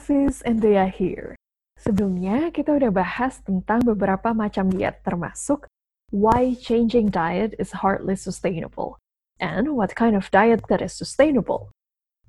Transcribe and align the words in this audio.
Hafiz 0.00 0.40
and 0.48 0.64
Dea 0.64 0.88
here. 0.88 1.36
Sebelumnya, 1.76 2.48
kita 2.48 2.72
udah 2.72 2.88
bahas 2.88 3.44
tentang 3.44 3.84
beberapa 3.84 4.32
macam 4.32 4.72
diet, 4.72 5.04
termasuk 5.04 5.68
why 6.08 6.56
changing 6.56 7.12
diet 7.12 7.52
is 7.60 7.84
hardly 7.84 8.16
sustainable, 8.16 8.96
and 9.44 9.76
what 9.76 9.92
kind 9.92 10.16
of 10.16 10.24
diet 10.32 10.64
that 10.72 10.80
is 10.80 10.96
sustainable. 10.96 11.68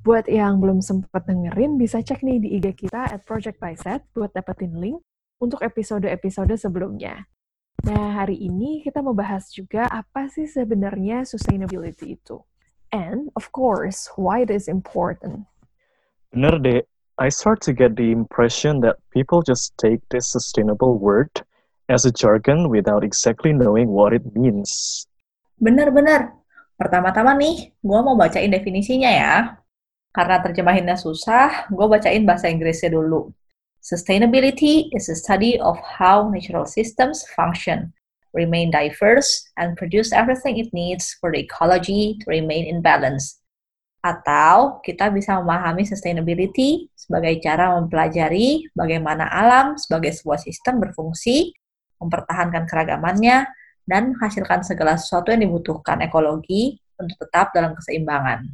Buat 0.03 0.27
yang 0.27 0.59
belum 0.59 0.83
sempat 0.83 1.23
dengerin, 1.31 1.79
bisa 1.79 2.03
cek 2.03 2.19
nih 2.27 2.43
di 2.43 2.59
IG 2.59 2.75
kita 2.75 3.07
at 3.07 3.23
Project 3.23 3.63
Bicep 3.63 4.03
buat 4.11 4.35
dapetin 4.35 4.75
link 4.75 4.99
untuk 5.39 5.63
episode-episode 5.63 6.51
sebelumnya. 6.59 7.23
Nah, 7.87 8.19
hari 8.19 8.35
ini 8.35 8.83
kita 8.83 8.99
mau 8.99 9.15
bahas 9.15 9.47
juga 9.47 9.87
apa 9.87 10.27
sih 10.27 10.43
sebenarnya 10.43 11.23
sustainability 11.23 12.19
itu. 12.19 12.43
And, 12.91 13.31
of 13.39 13.47
course, 13.55 14.11
why 14.19 14.43
it 14.43 14.51
is 14.51 14.67
important. 14.67 15.47
Bener 16.35 16.59
deh, 16.59 16.83
I 17.21 17.29
start 17.29 17.61
to 17.69 17.71
get 17.77 17.93
the 17.93 18.09
impression 18.09 18.81
that 18.81 18.97
people 19.13 19.45
just 19.45 19.77
take 19.77 20.01
this 20.09 20.33
sustainable 20.33 20.97
word 20.97 21.29
as 21.85 22.01
a 22.01 22.11
jargon 22.11 22.65
without 22.65 23.05
exactly 23.05 23.53
knowing 23.53 23.93
what 23.93 24.09
it 24.09 24.25
means. 24.33 25.05
Benar-benar. 25.61 26.33
Pertama-tama 26.81 27.37
nih, 27.37 27.77
gue 27.77 27.99
mau 28.01 28.17
bacain 28.17 28.49
definisinya 28.49 29.11
ya. 29.13 29.53
Karena 30.09 30.41
terjemahinnya 30.41 30.97
susah, 30.97 31.69
gue 31.69 31.85
bacain 31.85 32.25
bahasa 32.25 32.49
Inggrisnya 32.49 32.89
dulu. 32.89 33.29
Sustainability 33.85 34.89
is 34.89 35.05
a 35.05 35.13
study 35.13 35.61
of 35.61 35.77
how 35.77 36.25
natural 36.25 36.65
systems 36.65 37.21
function, 37.37 37.93
remain 38.33 38.73
diverse, 38.73 39.45
and 39.61 39.77
produce 39.77 40.09
everything 40.09 40.57
it 40.57 40.73
needs 40.73 41.13
for 41.21 41.29
the 41.29 41.45
ecology 41.45 42.17
to 42.17 42.25
remain 42.33 42.65
in 42.65 42.81
balance 42.81 43.37
atau 44.01 44.81
kita 44.81 45.13
bisa 45.13 45.37
memahami 45.37 45.85
sustainability 45.85 46.89
sebagai 47.01 47.33
cara 47.41 47.73
mempelajari 47.81 48.69
bagaimana 48.77 49.25
alam 49.25 49.73
sebagai 49.73 50.13
sebuah 50.13 50.37
sistem 50.37 50.77
berfungsi, 50.77 51.49
mempertahankan 51.97 52.69
keragamannya, 52.69 53.49
dan 53.89 54.13
menghasilkan 54.13 54.61
segala 54.61 55.01
sesuatu 55.01 55.33
yang 55.33 55.49
dibutuhkan 55.49 55.97
ekologi 56.05 56.77
untuk 57.01 57.17
tetap 57.25 57.49
dalam 57.57 57.73
keseimbangan. 57.73 58.53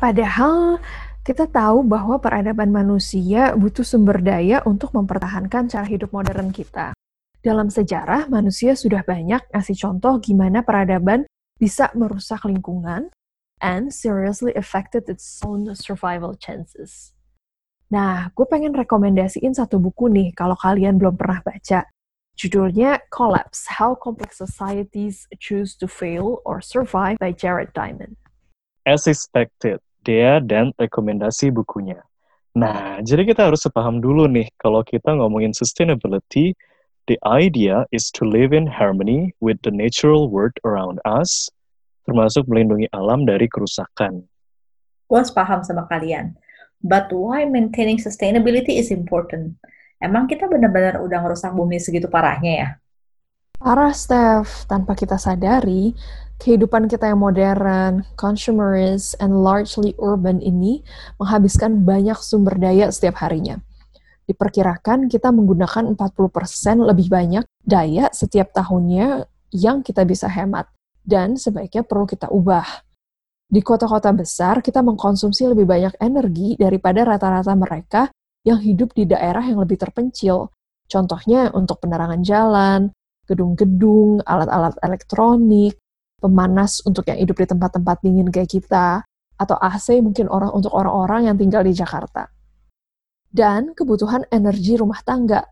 Padahal 0.00 0.80
kita 1.24 1.44
tahu 1.44 1.84
bahwa 1.84 2.16
peradaban 2.20 2.72
manusia 2.72 3.52
butuh 3.52 3.84
sumber 3.84 4.24
daya 4.24 4.64
untuk 4.64 4.96
mempertahankan 4.96 5.68
cara 5.68 5.84
hidup 5.84 6.08
modern 6.12 6.52
kita. 6.52 6.96
Dalam 7.44 7.68
sejarah, 7.68 8.32
manusia 8.32 8.72
sudah 8.72 9.04
banyak 9.04 9.44
ngasih 9.52 9.76
contoh 9.76 10.16
gimana 10.24 10.64
peradaban 10.64 11.28
bisa 11.60 11.92
merusak 11.92 12.48
lingkungan, 12.48 13.12
and 13.60 13.94
seriously 13.94 14.54
affected 14.54 15.06
its 15.06 15.40
own 15.44 15.68
survival 15.74 16.34
chances. 16.34 17.14
Nah, 17.92 18.32
gue 18.34 18.46
pengen 18.48 18.74
rekomendasiin 18.74 19.54
satu 19.54 19.78
buku 19.78 20.10
nih 20.10 20.34
kalau 20.34 20.58
kalian 20.58 20.98
belum 20.98 21.14
pernah 21.14 21.44
baca. 21.44 21.86
Judulnya 22.34 22.98
Collapse, 23.14 23.78
How 23.78 23.94
Complex 23.94 24.42
Societies 24.42 25.30
Choose 25.38 25.78
to 25.78 25.86
Fail 25.86 26.42
or 26.42 26.58
Survive 26.58 27.14
by 27.22 27.30
Jared 27.30 27.70
Diamond. 27.78 28.18
As 28.82 29.06
expected, 29.06 29.78
dia 30.02 30.42
dan 30.42 30.74
rekomendasi 30.74 31.54
bukunya. 31.54 32.02
Nah, 32.58 32.98
jadi 33.02 33.22
kita 33.26 33.50
harus 33.50 33.62
sepaham 33.62 34.02
dulu 34.02 34.26
nih, 34.26 34.50
kalau 34.58 34.82
kita 34.82 35.14
ngomongin 35.14 35.54
sustainability, 35.54 36.58
the 37.06 37.18
idea 37.22 37.86
is 37.94 38.10
to 38.10 38.26
live 38.26 38.50
in 38.50 38.66
harmony 38.66 39.30
with 39.38 39.58
the 39.62 39.70
natural 39.70 40.26
world 40.26 40.54
around 40.66 40.98
us, 41.06 41.46
termasuk 42.04 42.44
melindungi 42.46 42.86
alam 42.92 43.24
dari 43.24 43.48
kerusakan. 43.48 44.22
Gue 45.08 45.20
paham 45.32 45.60
sama 45.64 45.88
kalian. 45.88 46.36
But 46.84 47.08
why 47.12 47.48
maintaining 47.48 47.96
sustainability 47.96 48.76
is 48.76 48.92
important? 48.92 49.56
Emang 50.04 50.28
kita 50.28 50.44
benar-benar 50.44 51.00
udah 51.00 51.18
ngerusak 51.24 51.56
bumi 51.56 51.80
segitu 51.80 52.12
parahnya 52.12 52.52
ya? 52.52 52.68
Parah, 53.56 53.96
Steph. 53.96 54.68
Tanpa 54.68 54.92
kita 54.92 55.16
sadari, 55.16 55.96
kehidupan 56.36 56.84
kita 56.92 57.08
yang 57.08 57.24
modern, 57.24 58.04
consumerist, 58.20 59.16
and 59.16 59.40
largely 59.40 59.96
urban 59.96 60.44
ini 60.44 60.84
menghabiskan 61.16 61.88
banyak 61.88 62.20
sumber 62.20 62.60
daya 62.60 62.92
setiap 62.92 63.24
harinya. 63.24 63.56
Diperkirakan 64.28 65.08
kita 65.08 65.32
menggunakan 65.32 65.96
40% 65.96 66.84
lebih 66.84 67.08
banyak 67.08 67.44
daya 67.64 68.12
setiap 68.12 68.52
tahunnya 68.52 69.24
yang 69.56 69.80
kita 69.80 70.04
bisa 70.04 70.28
hemat 70.28 70.68
dan 71.04 71.36
sebaiknya 71.36 71.84
perlu 71.84 72.08
kita 72.08 72.32
ubah. 72.32 72.64
Di 73.44 73.60
kota-kota 73.60 74.10
besar, 74.16 74.64
kita 74.64 74.80
mengkonsumsi 74.80 75.46
lebih 75.52 75.68
banyak 75.68 75.94
energi 76.00 76.56
daripada 76.56 77.04
rata-rata 77.04 77.52
mereka 77.54 78.08
yang 78.42 78.58
hidup 78.58 78.96
di 78.96 79.04
daerah 79.04 79.44
yang 79.44 79.60
lebih 79.60 79.78
terpencil. 79.78 80.50
Contohnya 80.88 81.52
untuk 81.52 81.78
penerangan 81.84 82.24
jalan, 82.24 82.80
gedung-gedung, 83.28 84.24
alat-alat 84.24 84.74
elektronik, 84.80 85.76
pemanas 86.18 86.80
untuk 86.88 87.04
yang 87.08 87.20
hidup 87.20 87.36
di 87.36 87.46
tempat-tempat 87.46 87.96
dingin 88.00 88.28
kayak 88.32 88.48
kita, 88.48 89.04
atau 89.36 89.56
AC 89.60 90.00
mungkin 90.00 90.26
orang 90.32 90.50
untuk 90.56 90.72
orang-orang 90.72 91.28
yang 91.28 91.36
tinggal 91.36 91.62
di 91.62 91.76
Jakarta. 91.76 92.32
Dan 93.34 93.76
kebutuhan 93.76 94.24
energi 94.30 94.78
rumah 94.78 95.02
tangga 95.02 95.42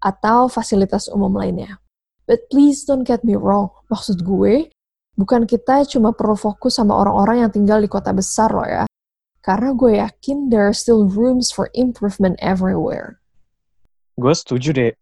atau 0.00 0.48
fasilitas 0.48 1.06
umum 1.12 1.36
lainnya. 1.36 1.78
But 2.26 2.50
please 2.50 2.82
don't 2.82 3.06
get 3.06 3.22
me 3.22 3.38
wrong, 3.38 3.70
maksud 3.86 4.26
gue, 4.26 4.66
bukan 5.16 5.48
kita 5.48 5.82
cuma 5.88 6.12
perlu 6.12 6.36
fokus 6.36 6.76
sama 6.76 6.94
orang-orang 6.94 7.42
yang 7.42 7.50
tinggal 7.50 7.80
di 7.80 7.88
kota 7.88 8.12
besar 8.12 8.52
loh 8.52 8.68
ya. 8.68 8.84
Karena 9.40 9.72
gue 9.72 9.92
yakin 9.98 10.52
there 10.52 10.68
are 10.68 10.76
still 10.76 11.08
rooms 11.08 11.50
for 11.50 11.72
improvement 11.72 12.36
everywhere. 12.44 13.18
Gue 14.20 14.32
setuju 14.36 14.70
deh. 14.76 14.92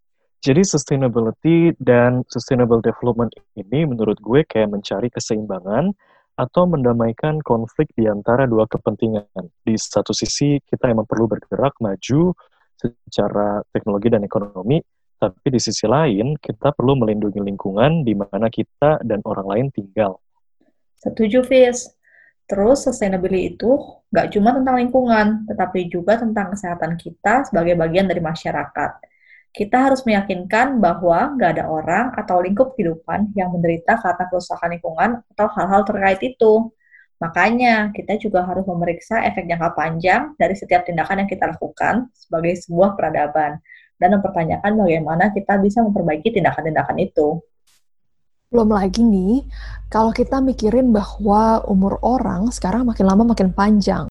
Jadi 0.45 0.61
sustainability 0.61 1.73
dan 1.81 2.21
sustainable 2.29 2.85
development 2.85 3.33
ini 3.57 3.89
menurut 3.89 4.21
gue 4.21 4.45
kayak 4.45 4.77
mencari 4.77 5.09
keseimbangan 5.09 5.97
atau 6.35 6.67
mendamaikan 6.67 7.41
konflik 7.41 7.89
di 7.97 8.05
antara 8.05 8.45
dua 8.45 8.69
kepentingan. 8.69 9.49
Di 9.65 9.75
satu 9.79 10.13
sisi 10.13 10.61
kita 10.61 10.93
emang 10.93 11.09
perlu 11.09 11.31
bergerak 11.31 11.79
maju 11.81 12.37
secara 12.77 13.65
teknologi 13.73 14.13
dan 14.13 14.27
ekonomi, 14.27 14.83
tapi 15.19 15.47
di 15.55 15.61
sisi 15.63 15.87
lain 15.89 16.37
kita 16.37 16.75
perlu 16.75 16.99
melindungi 16.99 17.41
lingkungan 17.41 18.03
di 18.05 18.13
mana 18.13 18.51
kita 18.51 19.01
dan 19.03 19.25
orang 19.25 19.47
lain 19.47 19.67
tinggal. 19.73 20.21
Setuju, 21.01 21.45
Fis. 21.45 21.93
Terus 22.45 22.85
sustainability 22.85 23.57
itu 23.57 23.73
nggak 24.13 24.37
cuma 24.37 24.53
tentang 24.53 24.77
lingkungan, 24.77 25.49
tetapi 25.49 25.89
juga 25.89 26.21
tentang 26.21 26.53
kesehatan 26.53 27.01
kita 27.01 27.49
sebagai 27.49 27.73
bagian 27.73 28.05
dari 28.05 28.21
masyarakat. 28.21 28.91
Kita 29.55 29.87
harus 29.89 30.05
meyakinkan 30.05 30.83
bahwa 30.83 31.33
nggak 31.39 31.51
ada 31.57 31.65
orang 31.71 32.07
atau 32.13 32.43
lingkup 32.45 32.75
kehidupan 32.77 33.33
yang 33.39 33.55
menderita 33.55 33.97
karena 33.97 34.25
kerusakan 34.29 34.69
lingkungan 34.77 35.11
atau 35.33 35.47
hal-hal 35.57 35.83
terkait 35.89 36.21
itu. 36.21 36.75
Makanya, 37.23 37.95
kita 37.95 38.19
juga 38.21 38.45
harus 38.45 38.67
memeriksa 38.67 39.23
efek 39.25 39.47
jangka 39.49 39.73
panjang 39.73 40.35
dari 40.37 40.53
setiap 40.59 40.85
tindakan 40.85 41.25
yang 41.25 41.31
kita 41.31 41.49
lakukan 41.49 42.11
sebagai 42.13 42.59
sebuah 42.61 42.99
peradaban 42.99 43.63
dan 44.05 44.21
mempertanyakan 44.21 44.77
bagaimana 44.77 45.33
kita 45.33 45.57
bisa 45.65 45.81
memperbaiki 45.81 46.29
tindakan-tindakan 46.29 47.01
itu. 47.01 47.41
Belum 48.53 48.69
lagi 48.69 49.01
nih, 49.01 49.49
kalau 49.89 50.13
kita 50.13 50.45
mikirin 50.45 50.93
bahwa 50.93 51.65
umur 51.65 51.97
orang 52.05 52.53
sekarang 52.53 52.85
makin 52.85 53.09
lama 53.09 53.33
makin 53.33 53.57
panjang, 53.57 54.05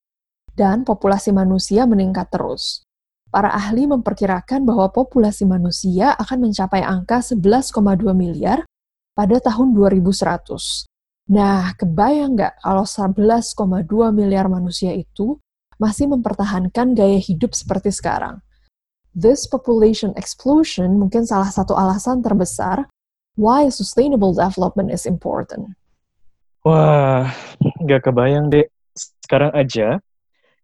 dan 0.57 0.81
populasi 0.81 1.29
manusia 1.29 1.85
meningkat 1.85 2.33
terus. 2.33 2.81
Para 3.29 3.53
ahli 3.53 3.85
memperkirakan 3.85 4.65
bahwa 4.65 4.89
populasi 4.89 5.45
manusia 5.45 6.17
akan 6.17 6.49
mencapai 6.49 6.81
angka 6.81 7.21
11,2 7.21 8.13
miliar 8.17 8.65
pada 9.13 9.37
tahun 9.37 9.77
2100. 9.77 10.89
Nah, 11.33 11.73
kebayang 11.77 12.33
nggak 12.33 12.53
kalau 12.61 12.85
11,2 12.85 14.09
miliar 14.13 14.49
manusia 14.49 14.93
itu 14.93 15.37
masih 15.81 16.09
mempertahankan 16.13 16.93
gaya 16.93 17.17
hidup 17.17 17.57
seperti 17.57 17.89
sekarang? 17.89 18.43
This 19.13 19.45
population 19.45 20.17
explosion 20.17 20.97
mungkin 20.97 21.29
salah 21.29 21.53
satu 21.53 21.77
alasan 21.77 22.25
terbesar 22.25 22.89
why 23.37 23.69
sustainable 23.69 24.33
development 24.33 24.89
is 24.89 25.05
important. 25.05 25.77
Wah, 26.65 27.29
nggak 27.61 28.09
kebayang 28.09 28.49
deh. 28.49 28.65
Sekarang 28.97 29.53
aja, 29.53 30.01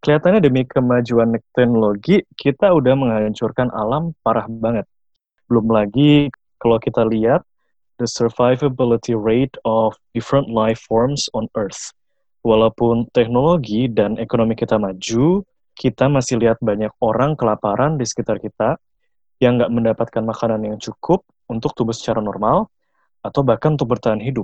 kelihatannya 0.02 0.42
demi 0.42 0.66
kemajuan 0.66 1.38
teknologi, 1.54 2.26
kita 2.34 2.74
udah 2.74 2.98
menghancurkan 2.98 3.70
alam 3.70 4.18
parah 4.26 4.50
banget. 4.50 4.90
Belum 5.46 5.70
lagi 5.70 6.34
kalau 6.58 6.82
kita 6.82 7.06
lihat 7.06 7.46
the 8.02 8.10
survivability 8.10 9.14
rate 9.14 9.54
of 9.62 9.94
different 10.18 10.50
life 10.50 10.82
forms 10.90 11.30
on 11.38 11.46
Earth. 11.54 11.94
Walaupun 12.42 13.12
teknologi 13.14 13.92
dan 13.92 14.16
ekonomi 14.18 14.56
kita 14.56 14.80
maju, 14.80 15.44
kita 15.80 16.12
masih 16.12 16.36
lihat 16.44 16.60
banyak 16.60 16.92
orang 17.00 17.40
kelaparan 17.40 17.96
di 17.96 18.04
sekitar 18.04 18.44
kita 18.44 18.76
yang 19.40 19.56
nggak 19.56 19.72
mendapatkan 19.72 20.20
makanan 20.20 20.68
yang 20.68 20.78
cukup 20.84 21.24
untuk 21.48 21.72
tumbuh 21.72 21.96
secara 21.96 22.20
normal 22.20 22.68
atau 23.24 23.40
bahkan 23.48 23.80
untuk 23.80 23.96
bertahan 23.96 24.20
hidup. 24.20 24.44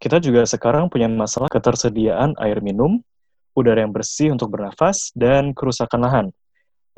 Kita 0.00 0.16
juga 0.16 0.48
sekarang 0.48 0.88
punya 0.88 1.12
masalah 1.12 1.52
ketersediaan 1.52 2.32
air 2.40 2.64
minum, 2.64 3.04
udara 3.52 3.84
yang 3.84 3.92
bersih 3.92 4.32
untuk 4.32 4.56
bernafas, 4.56 5.12
dan 5.12 5.52
kerusakan 5.52 6.00
lahan. 6.00 6.28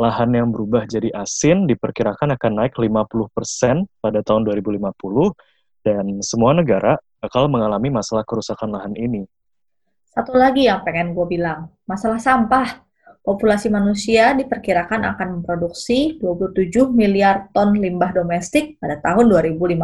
lahan 0.00 0.35
yang 0.35 0.49
berubah 0.50 0.88
jadi 0.88 1.12
asin 1.14 1.69
diperkirakan 1.69 2.35
akan 2.35 2.52
naik 2.64 2.75
50% 2.75 3.87
pada 4.02 4.19
tahun 4.25 4.43
2050 4.49 4.88
dan 5.85 6.19
semua 6.25 6.56
negara 6.56 6.96
bakal 7.23 7.46
mengalami 7.46 7.93
masalah 7.93 8.26
kerusakan 8.26 8.73
lahan 8.73 8.96
ini. 8.99 9.28
Satu 10.11 10.35
lagi 10.35 10.67
yang 10.67 10.82
pengen 10.82 11.14
gue 11.14 11.26
bilang, 11.28 11.70
masalah 11.87 12.19
sampah. 12.19 12.82
Populasi 13.23 13.71
manusia 13.71 14.35
diperkirakan 14.35 15.07
akan 15.15 15.29
memproduksi 15.39 16.19
27 16.19 16.91
miliar 16.91 17.47
ton 17.55 17.71
limbah 17.71 18.11
domestik 18.11 18.83
pada 18.83 18.99
tahun 18.99 19.31
2050. 19.31 19.79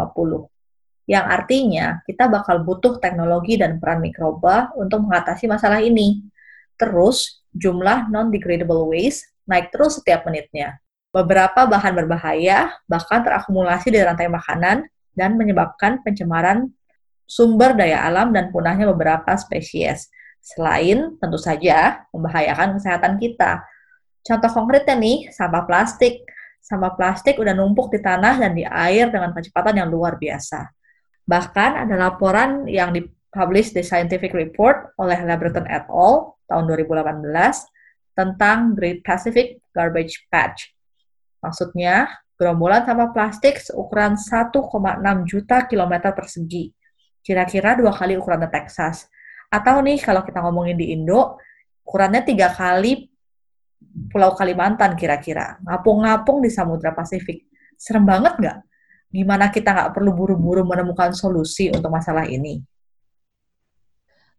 Yang 1.07 1.25
artinya 1.25 1.87
kita 2.03 2.27
bakal 2.27 2.67
butuh 2.67 2.99
teknologi 2.99 3.55
dan 3.55 3.79
peran 3.79 4.03
mikroba 4.03 4.75
untuk 4.75 5.07
mengatasi 5.07 5.47
masalah 5.47 5.79
ini. 5.79 6.27
Terus, 6.75 7.47
jumlah 7.55 8.11
non-degradable 8.11 8.91
waste 8.91 9.31
naik 9.47 9.71
terus 9.71 10.03
setiap 10.03 10.27
menitnya. 10.27 10.83
Beberapa 11.15 11.65
bahan 11.65 11.95
berbahaya 11.95 12.75
bahkan 12.91 13.25
terakumulasi 13.25 13.89
di 13.95 14.03
rantai 14.03 14.29
makanan 14.29 14.85
dan 15.17 15.39
menyebabkan 15.41 16.05
pencemaran 16.05 16.69
sumber 17.25 17.73
daya 17.73 18.03
alam 18.03 18.35
dan 18.35 18.53
punahnya 18.53 18.91
beberapa 18.93 19.33
spesies. 19.41 20.13
Selain 20.41 21.19
tentu 21.19 21.39
saja 21.39 22.09
membahayakan 22.15 22.79
kesehatan 22.81 23.21
kita. 23.21 23.63
Contoh 24.25 24.51
konkretnya 24.53 24.97
nih, 24.97 25.29
sampah 25.33 25.65
plastik. 25.69 26.25
Sampah 26.59 26.95
plastik 26.99 27.41
udah 27.41 27.57
numpuk 27.57 27.89
di 27.89 28.01
tanah 28.03 28.37
dan 28.37 28.53
di 28.53 28.65
air 28.67 29.09
dengan 29.09 29.33
kecepatan 29.33 29.81
yang 29.81 29.89
luar 29.89 30.21
biasa. 30.21 30.69
Bahkan 31.25 31.87
ada 31.87 31.95
laporan 31.97 32.69
yang 32.69 32.93
dipublish 32.93 33.73
di 33.73 33.81
Scientific 33.85 34.33
Report 34.33 34.93
oleh 35.01 35.21
Labreton 35.25 35.65
et 35.69 35.89
al. 35.89 36.37
tahun 36.49 36.65
2018 36.65 37.29
tentang 38.17 38.73
Great 38.73 39.05
Pacific 39.05 39.61
Garbage 39.73 40.29
Patch. 40.33 40.73
Maksudnya, 41.45 42.09
gerombolan 42.41 42.89
sampah 42.89 43.13
plastik 43.13 43.61
seukuran 43.61 44.17
1,6 44.17 44.65
juta 45.29 45.69
kilometer 45.69 46.17
persegi 46.17 46.73
kira-kira 47.29 47.77
dua 47.77 47.93
kali 47.93 48.17
ukuran 48.17 48.49
Texas. 48.49 49.05
Atau 49.49 49.81
nih 49.81 49.97
kalau 50.01 50.21
kita 50.25 50.45
ngomongin 50.45 50.77
di 50.77 50.93
Indo, 50.93 51.41
ukurannya 51.85 52.21
tiga 52.25 52.53
kali 52.53 53.09
Pulau 54.13 54.37
Kalimantan 54.37 54.95
kira-kira. 54.95 55.57
Ngapung-ngapung 55.65 56.45
di 56.45 56.53
Samudra 56.53 56.93
Pasifik. 56.93 57.49
Serem 57.79 58.05
banget 58.05 58.37
nggak? 58.37 58.59
Gimana 59.09 59.49
kita 59.49 59.73
nggak 59.73 59.91
perlu 59.97 60.13
buru-buru 60.13 60.69
menemukan 60.69 61.17
solusi 61.17 61.73
untuk 61.73 61.89
masalah 61.89 62.29
ini? 62.29 62.61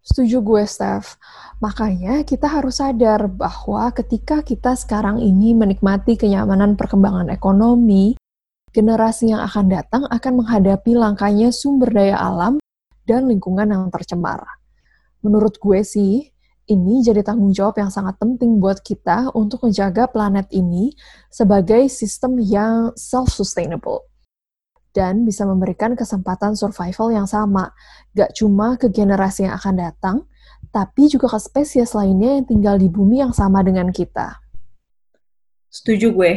Setuju 0.05 0.39
gue, 0.39 0.63
Steph. 0.63 1.19
Makanya 1.59 2.23
kita 2.23 2.47
harus 2.47 2.79
sadar 2.79 3.27
bahwa 3.27 3.91
ketika 3.91 4.45
kita 4.45 4.77
sekarang 4.77 5.19
ini 5.19 5.51
menikmati 5.57 6.15
kenyamanan 6.15 6.79
perkembangan 6.79 7.27
ekonomi, 7.33 8.15
generasi 8.71 9.33
yang 9.33 9.43
akan 9.43 9.65
datang 9.67 10.03
akan 10.07 10.33
menghadapi 10.39 10.95
langkahnya 10.95 11.49
sumber 11.51 11.91
daya 11.91 12.15
alam 12.15 12.61
dan 13.03 13.27
lingkungan 13.27 13.67
yang 13.67 13.89
tercemar. 13.89 14.58
Menurut 15.19 15.59
gue 15.59 15.83
sih, 15.83 16.31
ini 16.69 17.01
jadi 17.01 17.25
tanggung 17.25 17.51
jawab 17.51 17.81
yang 17.81 17.91
sangat 17.91 18.15
penting 18.21 18.61
buat 18.61 18.79
kita 18.79 19.33
untuk 19.33 19.65
menjaga 19.65 20.05
planet 20.07 20.47
ini 20.53 20.93
sebagai 21.27 21.89
sistem 21.89 22.37
yang 22.39 22.93
self-sustainable 22.93 24.05
dan 24.93 25.25
bisa 25.25 25.45
memberikan 25.45 25.93
kesempatan 25.93 26.57
survival 26.57 27.13
yang 27.13 27.27
sama, 27.29 27.73
gak 28.17 28.33
cuma 28.37 28.77
ke 28.77 28.89
generasi 28.89 29.45
yang 29.45 29.57
akan 29.57 29.75
datang, 29.77 30.17
tapi 30.73 31.09
juga 31.09 31.29
ke 31.29 31.39
spesies 31.41 31.93
lainnya 31.93 32.41
yang 32.41 32.45
tinggal 32.45 32.75
di 32.77 32.89
bumi 32.89 33.21
yang 33.21 33.33
sama 33.33 33.61
dengan 33.61 33.89
kita. 33.93 34.37
Setuju 35.69 36.09
gue. 36.13 36.33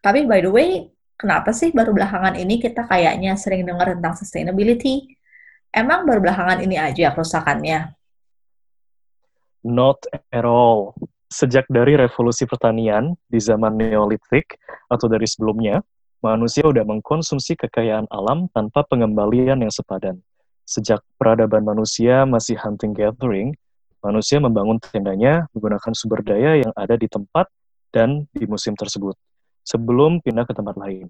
Tapi 0.00 0.24
by 0.24 0.40
the 0.40 0.50
way, 0.50 0.88
kenapa 1.20 1.52
sih 1.52 1.70
baru 1.70 1.92
belakangan 1.92 2.34
ini 2.40 2.58
kita 2.58 2.88
kayaknya 2.88 3.36
sering 3.36 3.68
dengar 3.68 3.92
tentang 3.92 4.16
sustainability? 4.16 5.14
Emang 5.72 6.04
baru 6.04 6.20
belakangan 6.24 6.64
ini 6.64 6.76
aja 6.80 7.12
kerusakannya? 7.12 8.01
Not 9.62 10.02
at 10.34 10.42
all. 10.42 10.98
Sejak 11.30 11.64
dari 11.70 11.96
revolusi 11.96 12.44
pertanian 12.44 13.14
di 13.30 13.38
zaman 13.38 13.78
Neolitik 13.78 14.58
atau 14.90 15.06
dari 15.08 15.24
sebelumnya, 15.24 15.80
manusia 16.20 16.66
udah 16.66 16.82
mengkonsumsi 16.82 17.56
kekayaan 17.56 18.10
alam 18.10 18.50
tanpa 18.52 18.82
pengembalian 18.84 19.62
yang 19.62 19.72
sepadan. 19.72 20.18
Sejak 20.66 21.02
peradaban 21.16 21.62
manusia 21.62 22.26
masih 22.28 22.58
hunting 22.58 22.94
gathering, 22.94 23.54
manusia 24.02 24.42
membangun 24.42 24.82
tendanya 24.82 25.46
menggunakan 25.54 25.92
sumber 25.94 26.20
daya 26.26 26.62
yang 26.62 26.72
ada 26.74 26.98
di 26.98 27.06
tempat 27.06 27.46
dan 27.94 28.26
di 28.34 28.44
musim 28.50 28.74
tersebut, 28.74 29.14
sebelum 29.62 30.18
pindah 30.22 30.46
ke 30.46 30.54
tempat 30.54 30.74
lain. 30.74 31.06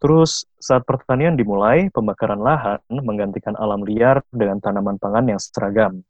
Terus 0.00 0.48
saat 0.56 0.88
pertanian 0.88 1.36
dimulai, 1.36 1.92
pembakaran 1.92 2.40
lahan 2.40 2.80
menggantikan 2.88 3.52
alam 3.58 3.84
liar 3.84 4.24
dengan 4.32 4.56
tanaman 4.56 4.96
pangan 4.96 5.28
yang 5.28 5.40
seragam. 5.42 6.00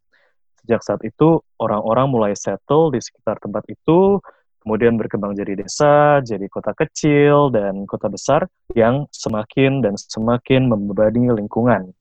Sejak 0.61 0.85
saat 0.85 1.03
itu, 1.03 1.41
orang-orang 1.57 2.07
mulai 2.13 2.33
settle 2.37 2.93
di 2.93 3.01
sekitar 3.01 3.41
tempat 3.41 3.65
itu, 3.69 4.21
kemudian 4.61 5.01
berkembang 5.01 5.33
jadi 5.33 5.57
desa, 5.57 6.21
jadi 6.21 6.45
kota 6.53 6.77
kecil, 6.77 7.49
dan 7.49 7.89
kota 7.89 8.13
besar 8.13 8.45
yang 8.77 9.09
semakin 9.09 9.81
dan 9.81 9.97
semakin 9.97 10.69
membebani 10.69 11.33
lingkungan. 11.33 11.97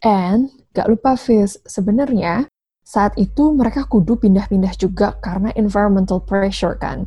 And, 0.00 0.48
gak 0.72 0.88
lupa 0.88 1.12
Fizz, 1.12 1.60
sebenarnya 1.68 2.48
saat 2.80 3.14
itu 3.20 3.52
mereka 3.52 3.84
kudu 3.84 4.16
pindah-pindah 4.16 4.74
juga 4.80 5.14
karena 5.20 5.52
environmental 5.54 6.24
pressure 6.24 6.74
kan. 6.80 7.04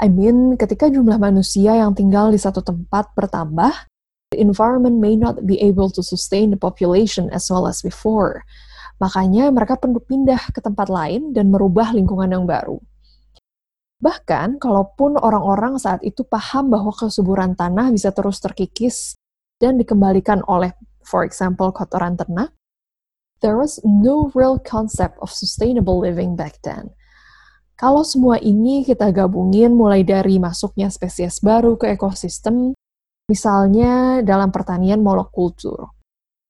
I 0.00 0.08
mean, 0.08 0.56
ketika 0.56 0.88
jumlah 0.88 1.20
manusia 1.20 1.76
yang 1.76 1.92
tinggal 1.92 2.32
di 2.32 2.40
satu 2.40 2.64
tempat 2.64 3.12
bertambah, 3.12 3.72
the 4.32 4.40
environment 4.40 4.98
may 4.98 5.14
not 5.14 5.44
be 5.46 5.60
able 5.62 5.88
to 5.92 6.02
sustain 6.02 6.50
the 6.50 6.60
population 6.60 7.30
as 7.30 7.48
well 7.48 7.68
as 7.68 7.80
before. 7.80 8.42
Makanya 8.96 9.52
mereka 9.52 9.76
perlu 9.76 10.00
pindah 10.00 10.52
ke 10.52 10.60
tempat 10.64 10.88
lain 10.88 11.36
dan 11.36 11.52
merubah 11.52 11.92
lingkungan 11.92 12.32
yang 12.32 12.48
baru. 12.48 12.80
Bahkan, 13.96 14.60
kalaupun 14.60 15.16
orang-orang 15.16 15.80
saat 15.80 16.04
itu 16.04 16.20
paham 16.24 16.68
bahwa 16.68 16.92
kesuburan 16.92 17.56
tanah 17.56 17.88
bisa 17.92 18.12
terus 18.12 18.40
terkikis 18.44 19.16
dan 19.56 19.80
dikembalikan 19.80 20.44
oleh, 20.44 20.76
for 21.00 21.24
example, 21.24 21.72
kotoran 21.72 22.16
ternak, 22.16 22.52
there 23.40 23.56
was 23.56 23.80
no 23.84 24.28
real 24.36 24.60
concept 24.60 25.16
of 25.24 25.32
sustainable 25.32 25.96
living 25.96 26.36
back 26.36 26.60
then. 26.60 26.92
Kalau 27.76 28.04
semua 28.04 28.40
ini 28.40 28.84
kita 28.84 29.12
gabungin 29.12 29.76
mulai 29.76 30.00
dari 30.00 30.40
masuknya 30.40 30.88
spesies 30.88 31.44
baru 31.44 31.76
ke 31.76 31.92
ekosistem, 31.92 32.72
misalnya 33.28 34.24
dalam 34.24 34.48
pertanian 34.48 35.04
monokultur, 35.04 35.92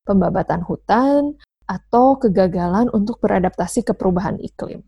pembabatan 0.06 0.62
hutan, 0.62 1.34
atau 1.66 2.16
kegagalan 2.16 2.86
untuk 2.94 3.18
beradaptasi 3.20 3.82
ke 3.82 3.92
perubahan 3.92 4.38
iklim. 4.38 4.86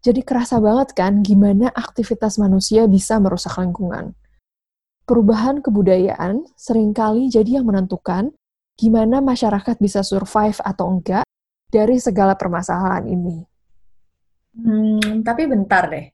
Jadi 0.00 0.24
kerasa 0.24 0.56
banget 0.58 0.96
kan 0.96 1.20
gimana 1.20 1.68
aktivitas 1.76 2.40
manusia 2.40 2.88
bisa 2.88 3.20
merusak 3.20 3.60
lingkungan. 3.60 4.16
Perubahan 5.04 5.60
kebudayaan 5.60 6.48
sering 6.56 6.96
kali 6.96 7.28
jadi 7.28 7.60
yang 7.60 7.68
menentukan 7.68 8.32
gimana 8.80 9.20
masyarakat 9.20 9.76
bisa 9.76 10.00
survive 10.00 10.56
atau 10.64 10.88
enggak 10.88 11.28
dari 11.68 12.00
segala 12.00 12.32
permasalahan 12.32 13.04
ini. 13.04 13.44
Hmm, 14.56 15.20
tapi 15.20 15.44
bentar 15.44 15.92
deh. 15.92 16.08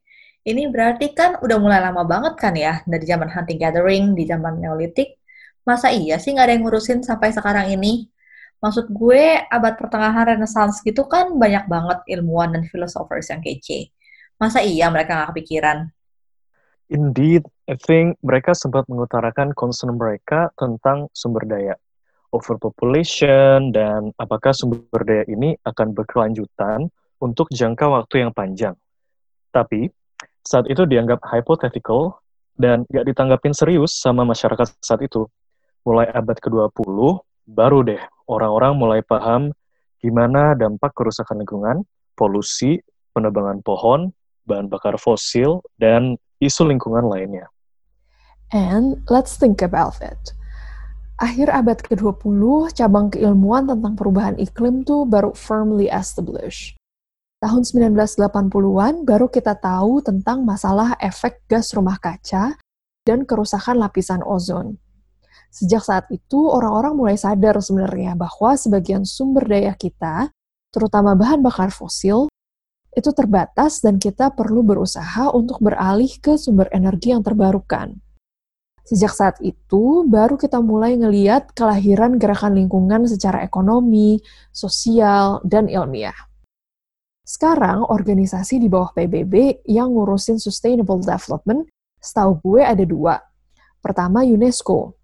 Ini 0.46 0.70
berarti 0.70 1.14
kan 1.14 1.38
udah 1.42 1.58
mulai 1.58 1.78
lama 1.82 2.02
banget 2.06 2.34
kan 2.38 2.54
ya, 2.54 2.82
dari 2.86 3.02
zaman 3.06 3.30
hunting 3.30 3.58
gathering, 3.58 4.14
di 4.18 4.26
zaman 4.26 4.62
Neolitik. 4.62 5.18
Masa 5.66 5.90
iya 5.90 6.22
sih 6.22 6.34
nggak 6.34 6.46
ada 6.46 6.52
yang 6.54 6.62
ngurusin 6.62 7.02
sampai 7.02 7.34
sekarang 7.34 7.70
ini? 7.74 8.06
Maksud 8.56 8.88
gue, 8.88 9.44
abad 9.52 9.76
pertengahan 9.76 10.32
Renaissance 10.32 10.80
gitu 10.80 11.04
kan 11.04 11.36
banyak 11.36 11.68
banget 11.68 11.98
ilmuwan 12.08 12.56
dan 12.56 12.64
filosofers 12.64 13.28
yang 13.28 13.44
kece. 13.44 13.92
Masa 14.40 14.64
iya 14.64 14.88
mereka 14.88 15.12
nggak 15.12 15.36
kepikiran? 15.36 15.92
Indeed, 16.88 17.44
I 17.68 17.76
think 17.76 18.16
mereka 18.22 18.54
sempat 18.56 18.86
mengutarakan 18.86 19.52
concern 19.52 19.98
mereka 19.98 20.54
tentang 20.54 21.10
sumber 21.12 21.42
daya, 21.44 21.74
overpopulation, 22.30 23.74
dan 23.74 24.14
apakah 24.16 24.54
sumber 24.54 25.02
daya 25.02 25.26
ini 25.26 25.58
akan 25.66 25.92
berkelanjutan 25.92 26.86
untuk 27.20 27.50
jangka 27.50 27.90
waktu 27.90 28.24
yang 28.24 28.32
panjang. 28.32 28.74
Tapi, 29.50 29.90
saat 30.46 30.70
itu 30.70 30.86
dianggap 30.86 31.26
hypothetical 31.26 32.22
dan 32.54 32.86
gak 32.88 33.04
ditanggapin 33.04 33.52
serius 33.52 33.98
sama 33.98 34.22
masyarakat 34.22 34.78
saat 34.78 35.02
itu. 35.02 35.26
Mulai 35.82 36.08
abad 36.14 36.38
ke-20, 36.38 37.18
baru 37.50 37.82
deh 37.82 38.02
orang-orang 38.26 38.72
mulai 38.78 39.00
paham 39.02 39.54
gimana 40.02 40.54
dampak 40.54 40.92
kerusakan 40.94 41.42
lingkungan, 41.42 41.76
polusi, 42.14 42.78
penebangan 43.16 43.64
pohon, 43.64 44.12
bahan 44.46 44.70
bakar 44.70 45.00
fosil, 45.00 45.64
dan 45.80 46.20
isu 46.38 46.68
lingkungan 46.68 47.08
lainnya. 47.08 47.48
And 48.54 49.02
let's 49.10 49.34
think 49.34 49.64
about 49.64 49.98
it. 49.98 50.36
Akhir 51.16 51.48
abad 51.48 51.80
ke-20, 51.80 52.76
cabang 52.76 53.08
keilmuan 53.08 53.64
tentang 53.66 53.96
perubahan 53.96 54.36
iklim 54.36 54.84
tuh 54.84 55.08
baru 55.08 55.32
firmly 55.32 55.88
established. 55.88 56.76
tahun 57.36 57.62
1980-an 57.62 59.04
baru 59.04 59.28
kita 59.28 59.60
tahu 59.60 60.00
tentang 60.00 60.42
masalah 60.42 60.96
efek 60.98 61.44
gas 61.46 61.70
rumah 61.76 62.00
kaca 62.00 62.56
dan 63.04 63.28
kerusakan 63.28 63.78
lapisan 63.78 64.24
ozon. 64.24 64.80
Sejak 65.50 65.82
saat 65.82 66.06
itu, 66.12 66.48
orang-orang 66.48 66.94
mulai 66.94 67.16
sadar 67.16 67.56
sebenarnya 67.60 68.14
bahwa 68.18 68.54
sebagian 68.56 69.08
sumber 69.08 69.48
daya 69.48 69.72
kita, 69.72 70.30
terutama 70.68 71.16
bahan 71.16 71.40
bakar 71.40 71.72
fosil, 71.72 72.28
itu 72.96 73.10
terbatas 73.12 73.84
dan 73.84 74.00
kita 74.00 74.32
perlu 74.32 74.64
berusaha 74.64 75.28
untuk 75.36 75.60
beralih 75.60 76.08
ke 76.20 76.40
sumber 76.40 76.72
energi 76.72 77.12
yang 77.12 77.20
terbarukan. 77.20 78.00
Sejak 78.86 79.12
saat 79.12 79.36
itu, 79.42 80.06
baru 80.06 80.38
kita 80.38 80.62
mulai 80.62 80.94
ngeliat 80.96 81.52
kelahiran 81.52 82.16
gerakan 82.16 82.54
lingkungan 82.54 83.04
secara 83.04 83.42
ekonomi, 83.42 84.22
sosial, 84.54 85.42
dan 85.42 85.66
ilmiah. 85.66 86.16
Sekarang, 87.26 87.82
organisasi 87.82 88.62
di 88.62 88.70
bawah 88.70 88.94
PBB 88.94 89.66
yang 89.66 89.90
ngurusin 89.90 90.38
sustainable 90.38 91.02
development, 91.02 91.66
setahu 91.98 92.38
gue 92.38 92.62
ada 92.62 92.86
dua. 92.86 93.18
Pertama, 93.82 94.22
UNESCO. 94.22 94.95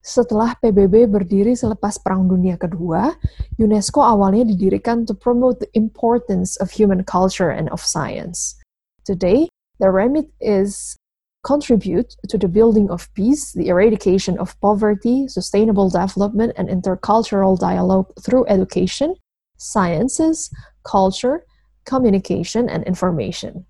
Setelah 0.00 0.56
PBB 0.64 1.12
berdiri 1.12 1.52
selepas 1.52 2.00
Perang 2.00 2.24
Dunia 2.24 2.56
Kedua, 2.56 3.12
UNESCO 3.60 4.00
awalnya 4.00 4.48
didirikan 4.48 5.04
to 5.04 5.12
promote 5.12 5.60
the 5.60 5.68
importance 5.76 6.56
of 6.56 6.72
human 6.72 7.04
culture 7.04 7.52
and 7.52 7.68
of 7.68 7.84
science. 7.84 8.56
Today, 9.04 9.52
the 9.76 9.92
remit 9.92 10.32
is 10.40 10.96
contribute 11.44 12.16
to 12.32 12.40
the 12.40 12.48
building 12.48 12.88
of 12.88 13.12
peace, 13.12 13.52
the 13.52 13.68
eradication 13.68 14.40
of 14.40 14.56
poverty, 14.64 15.28
sustainable 15.28 15.92
development, 15.92 16.56
and 16.56 16.72
intercultural 16.72 17.60
dialogue 17.60 18.08
through 18.24 18.48
education, 18.48 19.16
sciences, 19.60 20.48
culture, 20.84 21.44
Communication 21.84 22.68
and 22.68 22.84
Information. 22.84 23.64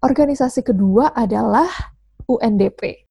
Organisasi 0.00 0.64
kedua 0.64 1.12
adalah 1.12 1.68
UNDP 2.24 3.09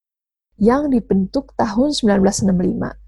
yang 0.60 0.92
dibentuk 0.92 1.56
tahun 1.56 1.96
1965. 1.96 3.00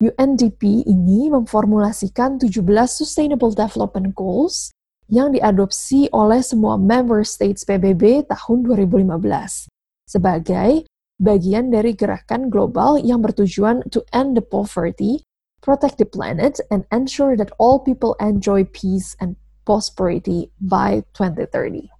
UNDP 0.00 0.84
ini 0.84 1.30
memformulasikan 1.30 2.42
17 2.42 2.60
Sustainable 2.90 3.54
Development 3.54 4.10
Goals 4.12 4.74
yang 5.10 5.34
diadopsi 5.34 6.06
oleh 6.14 6.40
semua 6.42 6.78
member 6.78 7.26
states 7.26 7.66
PBB 7.66 8.26
tahun 8.30 8.64
2015 8.64 9.70
sebagai 10.10 10.86
bagian 11.20 11.68
dari 11.68 11.92
gerakan 11.92 12.48
global 12.48 12.96
yang 12.98 13.20
bertujuan 13.20 13.84
to 13.92 14.00
end 14.10 14.34
the 14.34 14.42
poverty, 14.42 15.22
protect 15.60 16.00
the 16.00 16.08
planet, 16.08 16.58
and 16.72 16.88
ensure 16.90 17.36
that 17.36 17.52
all 17.60 17.78
people 17.78 18.16
enjoy 18.18 18.64
peace 18.72 19.14
and 19.20 19.36
prosperity 19.68 20.48
by 20.58 21.04
2030. 21.14 21.99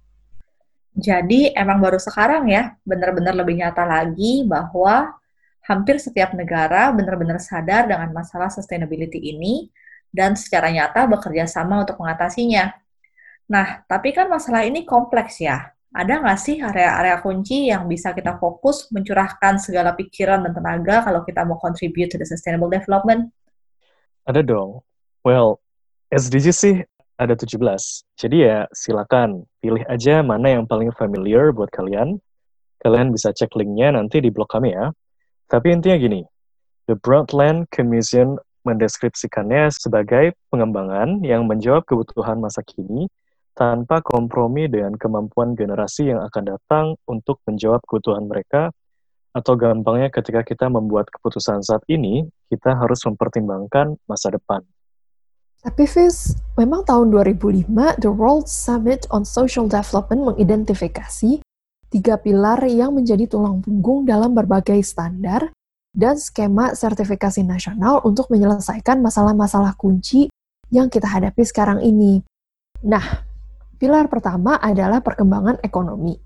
Jadi 0.91 1.55
emang 1.55 1.79
baru 1.79 1.95
sekarang 1.95 2.51
ya 2.51 2.75
benar-benar 2.83 3.31
lebih 3.31 3.63
nyata 3.63 3.87
lagi 3.87 4.43
bahwa 4.43 5.15
hampir 5.63 5.95
setiap 6.01 6.35
negara 6.35 6.91
benar-benar 6.91 7.39
sadar 7.39 7.87
dengan 7.87 8.11
masalah 8.11 8.51
sustainability 8.51 9.31
ini 9.31 9.71
dan 10.11 10.35
secara 10.35 10.67
nyata 10.67 11.07
bekerja 11.07 11.47
sama 11.47 11.87
untuk 11.87 11.95
mengatasinya. 12.03 12.75
Nah, 13.47 13.83
tapi 13.87 14.11
kan 14.11 14.27
masalah 14.27 14.67
ini 14.67 14.83
kompleks 14.83 15.39
ya. 15.39 15.71
Ada 15.91 16.23
nggak 16.23 16.39
sih 16.39 16.55
area-area 16.63 17.19
kunci 17.19 17.67
yang 17.67 17.83
bisa 17.87 18.15
kita 18.15 18.39
fokus 18.39 18.87
mencurahkan 18.95 19.59
segala 19.59 19.91
pikiran 19.91 20.39
dan 20.43 20.55
tenaga 20.55 21.03
kalau 21.03 21.23
kita 21.27 21.43
mau 21.43 21.59
contribute 21.59 22.11
to 22.11 22.15
the 22.15 22.23
sustainable 22.23 22.71
development? 22.71 23.27
Ada 24.23 24.39
dong. 24.39 24.79
Well, 25.23 25.59
SDG 26.07 26.47
sih 26.55 26.75
ada 27.21 27.37
17. 27.37 27.61
Jadi 28.17 28.37
ya 28.49 28.65
silakan 28.73 29.45
pilih 29.61 29.85
aja 29.85 30.25
mana 30.25 30.57
yang 30.57 30.65
paling 30.65 30.89
familiar 30.97 31.53
buat 31.53 31.69
kalian. 31.69 32.17
Kalian 32.81 33.13
bisa 33.13 33.29
cek 33.29 33.53
linknya 33.53 33.93
nanti 33.93 34.17
di 34.17 34.33
blog 34.33 34.49
kami 34.49 34.73
ya. 34.73 34.89
Tapi 35.45 35.69
intinya 35.69 36.01
gini, 36.01 36.25
The 36.89 36.97
Broadland 36.97 37.69
Commission 37.69 38.41
mendeskripsikannya 38.65 39.69
sebagai 39.69 40.33
pengembangan 40.49 41.21
yang 41.21 41.45
menjawab 41.45 41.85
kebutuhan 41.85 42.41
masa 42.41 42.65
kini 42.65 43.05
tanpa 43.53 44.01
kompromi 44.01 44.65
dengan 44.65 44.97
kemampuan 44.97 45.53
generasi 45.53 46.09
yang 46.09 46.25
akan 46.25 46.57
datang 46.57 46.85
untuk 47.05 47.37
menjawab 47.45 47.85
kebutuhan 47.85 48.25
mereka 48.25 48.73
atau 49.31 49.53
gampangnya 49.55 50.09
ketika 50.09 50.41
kita 50.41 50.67
membuat 50.67 51.07
keputusan 51.07 51.63
saat 51.63 51.85
ini, 51.87 52.27
kita 52.51 52.75
harus 52.75 52.99
mempertimbangkan 53.07 53.95
masa 54.09 54.33
depan. 54.33 54.65
Tapi 55.61 55.85
Fizz, 55.85 56.41
memang 56.57 56.81
tahun 56.81 57.13
2005 57.13 57.69
The 58.01 58.09
World 58.09 58.49
Summit 58.49 59.05
on 59.13 59.21
Social 59.21 59.69
Development 59.69 60.33
mengidentifikasi 60.33 61.37
tiga 61.93 62.17
pilar 62.17 62.65
yang 62.65 62.97
menjadi 62.97 63.29
tulang 63.29 63.61
punggung 63.61 64.09
dalam 64.09 64.33
berbagai 64.33 64.81
standar 64.81 65.53
dan 65.93 66.17
skema 66.17 66.73
sertifikasi 66.73 67.45
nasional 67.45 68.01
untuk 68.01 68.33
menyelesaikan 68.33 69.05
masalah-masalah 69.05 69.77
kunci 69.77 70.33
yang 70.73 70.89
kita 70.89 71.05
hadapi 71.05 71.45
sekarang 71.45 71.77
ini. 71.85 72.25
Nah, 72.81 73.21
pilar 73.77 74.09
pertama 74.09 74.57
adalah 74.57 75.05
perkembangan 75.05 75.61
ekonomi. 75.61 76.17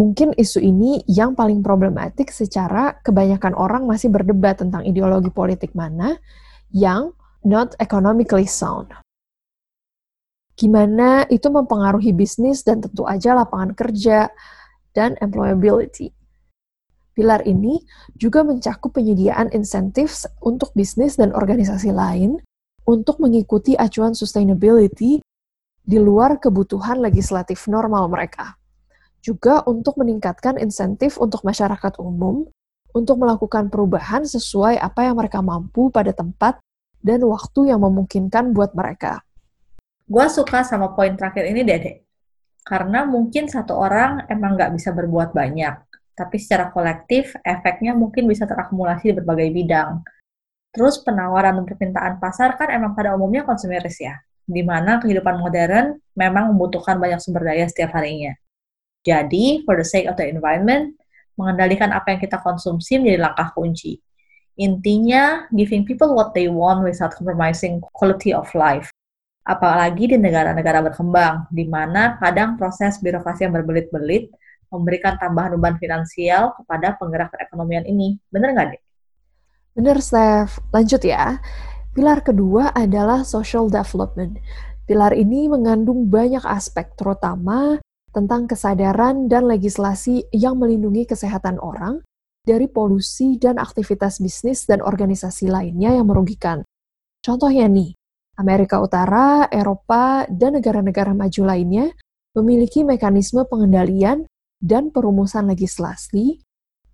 Mungkin 0.00 0.32
isu 0.32 0.64
ini 0.64 1.04
yang 1.04 1.36
paling 1.36 1.60
problematik 1.60 2.32
secara 2.32 2.96
kebanyakan 3.04 3.52
orang 3.52 3.84
masih 3.84 4.08
berdebat 4.08 4.64
tentang 4.64 4.80
ideologi 4.88 5.28
politik 5.28 5.76
mana 5.76 6.16
yang 6.72 7.12
not 7.44 7.72
economically 7.80 8.44
sound. 8.46 8.92
Gimana 10.60 11.24
itu 11.32 11.48
mempengaruhi 11.48 12.12
bisnis 12.12 12.60
dan 12.60 12.84
tentu 12.84 13.08
aja 13.08 13.32
lapangan 13.32 13.72
kerja 13.72 14.28
dan 14.92 15.16
employability. 15.24 16.12
Pilar 17.16 17.40
ini 17.48 17.80
juga 18.12 18.44
mencakup 18.44 18.92
penyediaan 18.92 19.48
insentif 19.56 20.28
untuk 20.44 20.70
bisnis 20.76 21.16
dan 21.16 21.32
organisasi 21.32 21.90
lain 21.90 22.38
untuk 22.84 23.18
mengikuti 23.24 23.72
acuan 23.76 24.12
sustainability 24.12 25.20
di 25.80 25.98
luar 25.98 26.36
kebutuhan 26.36 27.00
legislatif 27.00 27.64
normal 27.66 28.12
mereka. 28.12 28.56
Juga 29.20 29.64
untuk 29.68 30.00
meningkatkan 30.00 30.56
insentif 30.60 31.16
untuk 31.16 31.44
masyarakat 31.44 31.96
umum 32.00 32.48
untuk 32.92 33.22
melakukan 33.22 33.70
perubahan 33.70 34.26
sesuai 34.26 34.80
apa 34.80 35.06
yang 35.06 35.16
mereka 35.16 35.40
mampu 35.40 35.88
pada 35.92 36.10
tempat 36.10 36.58
dan 37.00 37.24
waktu 37.24 37.72
yang 37.72 37.80
memungkinkan 37.80 38.52
buat 38.52 38.76
mereka. 38.76 39.24
Gue 40.04 40.26
suka 40.28 40.64
sama 40.66 40.92
poin 40.92 41.14
terakhir 41.16 41.48
ini, 41.48 41.64
Dede. 41.64 42.04
Karena 42.60 43.08
mungkin 43.08 43.48
satu 43.48 43.72
orang 43.74 44.28
emang 44.28 44.54
nggak 44.54 44.76
bisa 44.76 44.92
berbuat 44.92 45.32
banyak, 45.32 45.74
tapi 46.12 46.36
secara 46.36 46.68
kolektif 46.68 47.32
efeknya 47.40 47.96
mungkin 47.96 48.28
bisa 48.28 48.44
terakumulasi 48.44 49.10
di 49.10 49.14
berbagai 49.16 49.48
bidang. 49.50 50.04
Terus 50.70 51.02
penawaran 51.02 51.58
dan 51.58 51.64
permintaan 51.66 52.14
pasar 52.22 52.54
kan 52.54 52.70
emang 52.70 52.94
pada 52.94 53.16
umumnya 53.16 53.42
konsumeris 53.42 53.98
ya, 53.98 54.14
di 54.46 54.62
mana 54.62 55.02
kehidupan 55.02 55.40
modern 55.40 55.98
memang 56.14 56.54
membutuhkan 56.54 57.00
banyak 57.00 57.18
sumber 57.18 57.48
daya 57.48 57.66
setiap 57.66 57.96
harinya. 57.96 58.36
Jadi, 59.00 59.64
for 59.64 59.80
the 59.80 59.86
sake 59.86 60.06
of 60.06 60.14
the 60.20 60.28
environment, 60.28 60.94
mengendalikan 61.40 61.88
apa 61.90 62.12
yang 62.12 62.20
kita 62.20 62.36
konsumsi 62.44 63.00
menjadi 63.00 63.32
langkah 63.32 63.48
kunci. 63.56 63.96
Intinya, 64.60 65.48
giving 65.56 65.88
people 65.88 66.12
what 66.12 66.36
they 66.36 66.44
want 66.52 66.84
without 66.84 67.16
compromising 67.16 67.80
quality 67.96 68.36
of 68.36 68.44
life. 68.52 68.92
Apalagi 69.40 70.12
di 70.12 70.20
negara-negara 70.20 70.84
berkembang, 70.84 71.48
di 71.48 71.64
mana 71.64 72.20
kadang 72.20 72.60
proses 72.60 73.00
birokrasi 73.00 73.48
yang 73.48 73.56
berbelit-belit 73.56 74.28
memberikan 74.68 75.16
tambahan 75.16 75.56
beban 75.56 75.80
finansial 75.80 76.52
kepada 76.60 76.92
penggerak 77.00 77.32
perekonomian 77.32 77.88
ini. 77.88 78.20
Bener 78.28 78.52
nggak, 78.52 78.66
Dek? 78.76 78.82
Bener, 79.74 79.96
Steph. 80.04 80.60
Lanjut 80.76 81.02
ya. 81.08 81.40
Pilar 81.96 82.20
kedua 82.20 82.70
adalah 82.76 83.24
social 83.24 83.72
development. 83.72 84.38
Pilar 84.84 85.16
ini 85.16 85.48
mengandung 85.48 86.06
banyak 86.06 86.44
aspek, 86.44 86.92
terutama 87.00 87.80
tentang 88.12 88.44
kesadaran 88.44 89.30
dan 89.30 89.46
legislasi 89.46 90.26
yang 90.34 90.58
melindungi 90.58 91.06
kesehatan 91.06 91.62
orang, 91.62 92.02
dari 92.44 92.66
polusi 92.66 93.36
dan 93.36 93.60
aktivitas 93.60 94.18
bisnis 94.18 94.64
dan 94.64 94.80
organisasi 94.80 95.48
lainnya 95.48 95.96
yang 95.96 96.08
merugikan. 96.08 96.64
Contohnya 97.20 97.68
nih, 97.68 97.92
Amerika 98.40 98.80
Utara, 98.80 99.44
Eropa, 99.52 100.24
dan 100.32 100.56
negara-negara 100.56 101.12
maju 101.12 101.42
lainnya 101.44 101.92
memiliki 102.32 102.80
mekanisme 102.86 103.44
pengendalian 103.44 104.24
dan 104.60 104.88
perumusan 104.88 105.52
legislasi 105.52 106.40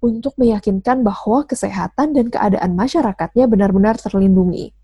untuk 0.03 0.35
meyakinkan 0.39 1.07
bahwa 1.07 1.47
kesehatan 1.47 2.15
dan 2.15 2.27
keadaan 2.31 2.75
masyarakatnya 2.75 3.47
benar-benar 3.47 3.99
terlindungi. 3.99 4.75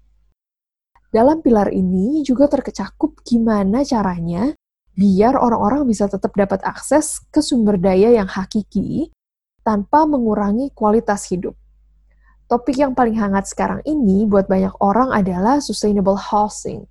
Dalam 1.13 1.45
pilar 1.45 1.69
ini 1.69 2.25
juga 2.25 2.49
terkecakup 2.49 3.21
gimana 3.21 3.85
caranya 3.85 4.57
biar 4.97 5.37
orang-orang 5.37 5.85
bisa 5.85 6.09
tetap 6.09 6.33
dapat 6.33 6.65
akses 6.65 7.21
ke 7.29 7.45
sumber 7.45 7.77
daya 7.77 8.13
yang 8.17 8.29
hakiki 8.29 9.13
tanpa 9.63 10.07
mengurangi 10.07 10.71
kualitas 10.75 11.27
hidup. 11.31 11.55
Topik 12.51 12.77
yang 12.77 12.93
paling 12.93 13.17
hangat 13.17 13.49
sekarang 13.49 13.81
ini 13.89 14.29
buat 14.29 14.45
banyak 14.45 14.77
orang 14.83 15.09
adalah 15.09 15.63
sustainable 15.63 16.19
housing. 16.19 16.85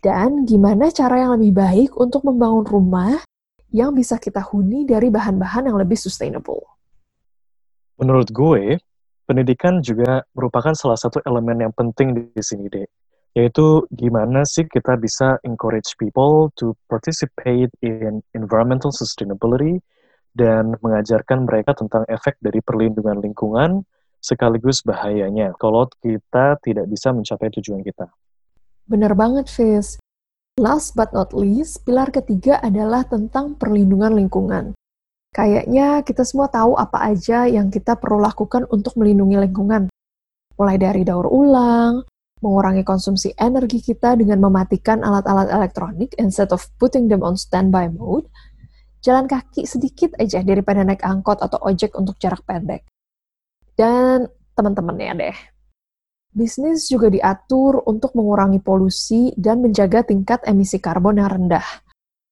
Dan 0.00 0.48
gimana 0.48 0.88
cara 0.94 1.26
yang 1.26 1.36
lebih 1.36 1.52
baik 1.58 1.90
untuk 1.98 2.24
membangun 2.24 2.64
rumah 2.64 3.20
yang 3.74 3.92
bisa 3.92 4.16
kita 4.16 4.40
huni 4.40 4.86
dari 4.86 5.10
bahan-bahan 5.10 5.68
yang 5.68 5.76
lebih 5.76 5.98
sustainable. 5.98 6.64
Menurut 8.00 8.32
gue, 8.32 8.80
pendidikan 9.28 9.84
juga 9.84 10.24
merupakan 10.32 10.72
salah 10.72 10.96
satu 10.96 11.20
elemen 11.28 11.68
yang 11.68 11.74
penting 11.74 12.16
di 12.16 12.42
sini, 12.42 12.70
deh. 12.70 12.88
Yaitu 13.36 13.86
gimana 13.94 14.42
sih 14.42 14.66
kita 14.66 14.98
bisa 14.98 15.38
encourage 15.46 15.94
people 16.00 16.50
to 16.58 16.74
participate 16.90 17.70
in 17.78 18.24
environmental 18.34 18.90
sustainability 18.90 19.78
dan 20.34 20.78
mengajarkan 20.78 21.44
mereka 21.44 21.74
tentang 21.74 22.06
efek 22.06 22.38
dari 22.38 22.62
perlindungan 22.62 23.18
lingkungan 23.18 23.82
sekaligus 24.20 24.84
bahayanya 24.84 25.56
kalau 25.56 25.88
kita 26.04 26.60
tidak 26.60 26.86
bisa 26.86 27.10
mencapai 27.10 27.48
tujuan 27.56 27.80
kita. 27.80 28.06
Benar 28.84 29.16
banget, 29.16 29.48
Fizz. 29.48 29.98
Last 30.60 30.92
but 30.92 31.16
not 31.16 31.32
least, 31.32 31.88
pilar 31.88 32.12
ketiga 32.12 32.60
adalah 32.60 33.06
tentang 33.08 33.56
perlindungan 33.56 34.12
lingkungan. 34.12 34.76
Kayaknya 35.30 36.02
kita 36.02 36.26
semua 36.26 36.50
tahu 36.50 36.74
apa 36.76 37.06
aja 37.06 37.46
yang 37.46 37.70
kita 37.70 37.96
perlu 37.96 38.18
lakukan 38.20 38.66
untuk 38.68 38.98
melindungi 38.98 39.40
lingkungan. 39.40 39.86
Mulai 40.58 40.76
dari 40.76 41.06
daur 41.06 41.30
ulang, 41.30 42.02
mengurangi 42.42 42.82
konsumsi 42.82 43.30
energi 43.38 43.78
kita 43.80 44.18
dengan 44.18 44.42
mematikan 44.42 45.00
alat-alat 45.06 45.48
elektronik 45.54 46.12
instead 46.18 46.50
of 46.50 46.66
putting 46.82 47.06
them 47.06 47.22
on 47.22 47.38
standby 47.38 47.86
mode, 47.86 48.26
jalan 49.00 49.26
kaki 49.28 49.64
sedikit 49.64 50.16
aja 50.20 50.44
daripada 50.44 50.84
naik 50.84 51.04
angkot 51.04 51.40
atau 51.40 51.60
ojek 51.64 51.96
untuk 51.96 52.20
jarak 52.20 52.44
pendek. 52.44 52.84
Dan 53.76 54.28
teman-temannya 54.56 55.12
deh. 55.16 55.38
Bisnis 56.30 56.86
juga 56.86 57.10
diatur 57.10 57.82
untuk 57.90 58.14
mengurangi 58.14 58.62
polusi 58.62 59.34
dan 59.34 59.66
menjaga 59.66 60.06
tingkat 60.06 60.46
emisi 60.46 60.78
karbon 60.78 61.18
yang 61.18 61.26
rendah. 61.26 61.66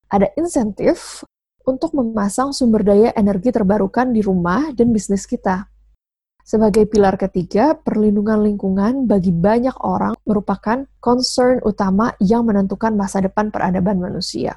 Ada 0.07 0.31
insentif 0.39 1.27
untuk 1.67 1.93
memasang 1.93 2.55
sumber 2.55 2.87
daya 2.87 3.11
energi 3.19 3.51
terbarukan 3.51 4.15
di 4.15 4.23
rumah 4.23 4.71
dan 4.71 4.95
bisnis 4.95 5.27
kita. 5.27 5.67
Sebagai 6.49 6.89
pilar 6.89 7.21
ketiga, 7.21 7.77
perlindungan 7.77 8.41
lingkungan 8.41 9.05
bagi 9.05 9.35
banyak 9.35 9.77
orang 9.85 10.17
merupakan 10.25 10.81
concern 10.97 11.61
utama 11.61 12.17
yang 12.25 12.49
menentukan 12.49 12.97
masa 12.97 13.21
depan 13.21 13.53
peradaban 13.53 14.01
manusia. 14.01 14.57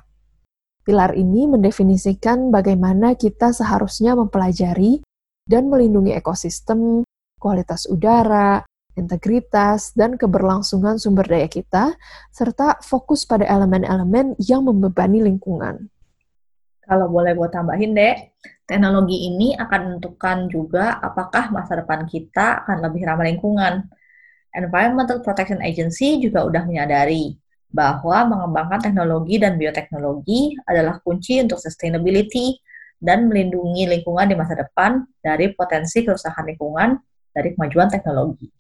Pilar 0.82 1.14
ini 1.14 1.46
mendefinisikan 1.46 2.50
bagaimana 2.50 3.14
kita 3.14 3.54
seharusnya 3.54 4.18
mempelajari 4.18 5.06
dan 5.46 5.70
melindungi 5.70 6.18
ekosistem, 6.18 7.06
kualitas 7.38 7.86
udara, 7.86 8.66
integritas, 8.98 9.94
dan 9.94 10.18
keberlangsungan 10.18 10.98
sumber 10.98 11.30
daya 11.30 11.46
kita, 11.46 11.94
serta 12.34 12.82
fokus 12.82 13.30
pada 13.30 13.46
elemen-elemen 13.46 14.34
yang 14.42 14.66
membebani 14.66 15.22
lingkungan. 15.22 15.86
Kalau 16.82 17.08
boleh 17.08 17.38
gue 17.38 17.50
tambahin 17.54 17.94
deh, 17.94 18.16
teknologi 18.66 19.30
ini 19.30 19.54
akan 19.54 19.80
menentukan 19.86 20.50
juga 20.50 20.98
apakah 20.98 21.54
masa 21.54 21.78
depan 21.78 22.10
kita 22.10 22.66
akan 22.66 22.90
lebih 22.90 23.06
ramah 23.06 23.30
lingkungan. 23.30 23.86
Environmental 24.52 25.22
Protection 25.24 25.64
Agency 25.64 26.20
juga 26.20 26.44
udah 26.44 26.68
menyadari 26.68 27.41
bahwa 27.72 28.28
mengembangkan 28.28 28.92
teknologi 28.92 29.40
dan 29.40 29.56
bioteknologi 29.56 30.60
adalah 30.68 31.00
kunci 31.00 31.40
untuk 31.40 31.58
sustainability 31.58 32.60
dan 33.00 33.32
melindungi 33.32 33.88
lingkungan 33.88 34.28
di 34.30 34.36
masa 34.38 34.60
depan 34.60 35.08
dari 35.24 35.56
potensi 35.56 36.04
kerusakan 36.04 36.54
lingkungan 36.54 37.00
dari 37.32 37.56
kemajuan 37.56 37.90
teknologi. 37.90 38.52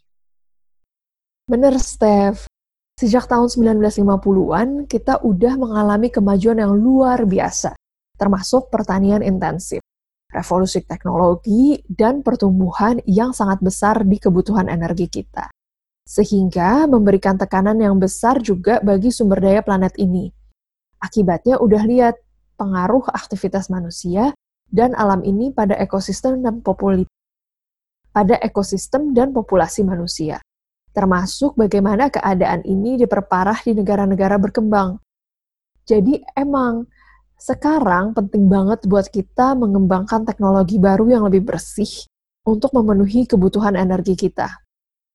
Bener, 1.46 1.76
Steph. 1.78 2.48
Sejak 2.96 3.28
tahun 3.28 3.50
1950-an, 3.50 4.68
kita 4.86 5.26
udah 5.26 5.54
mengalami 5.58 6.08
kemajuan 6.14 6.62
yang 6.62 6.74
luar 6.74 7.26
biasa, 7.26 7.74
termasuk 8.16 8.70
pertanian 8.70 9.26
intensif, 9.26 9.82
revolusi 10.30 10.86
teknologi, 10.86 11.82
dan 11.90 12.22
pertumbuhan 12.22 13.02
yang 13.10 13.34
sangat 13.34 13.58
besar 13.60 14.06
di 14.06 14.22
kebutuhan 14.22 14.70
energi 14.70 15.10
kita 15.10 15.50
sehingga 16.06 16.90
memberikan 16.90 17.38
tekanan 17.38 17.78
yang 17.80 17.96
besar 17.98 18.42
juga 18.42 18.82
bagi 18.84 19.14
sumber 19.14 19.40
daya 19.40 19.62
planet 19.64 19.96
ini. 19.96 20.30
Akibatnya 21.02 21.58
udah 21.58 21.82
lihat 21.88 22.16
pengaruh 22.62 23.10
aktivitas 23.10 23.74
manusia 23.74 24.36
dan 24.70 24.94
alam 24.94 25.26
ini 25.26 25.50
pada 25.50 25.74
ekosistem 25.82 26.46
dan 26.46 26.62
populasi 26.62 27.10
pada 28.12 28.36
ekosistem 28.44 29.16
dan 29.16 29.32
populasi 29.32 29.88
manusia. 29.88 30.44
Termasuk 30.92 31.56
bagaimana 31.56 32.12
keadaan 32.12 32.62
ini 32.68 33.00
diperparah 33.00 33.64
di 33.64 33.72
negara-negara 33.72 34.36
berkembang. 34.36 35.00
Jadi 35.88 36.20
emang 36.36 36.86
sekarang 37.40 38.14
penting 38.14 38.52
banget 38.52 38.86
buat 38.86 39.10
kita 39.10 39.58
mengembangkan 39.58 40.28
teknologi 40.28 40.78
baru 40.78 41.08
yang 41.10 41.24
lebih 41.26 41.48
bersih 41.48 41.90
untuk 42.46 42.76
memenuhi 42.76 43.26
kebutuhan 43.26 43.74
energi 43.74 44.14
kita. 44.14 44.61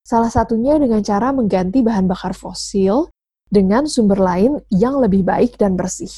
Salah 0.06 0.30
satunya 0.30 0.78
dengan 0.78 1.02
cara 1.02 1.34
mengganti 1.34 1.82
bahan 1.82 2.06
bakar 2.06 2.30
fosil 2.30 3.10
dengan 3.50 3.90
sumber 3.90 4.22
lain 4.22 4.62
yang 4.70 5.02
lebih 5.02 5.26
baik 5.26 5.58
dan 5.58 5.74
bersih. 5.74 6.14